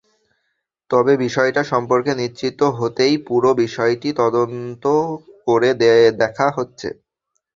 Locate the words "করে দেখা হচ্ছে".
5.47-6.89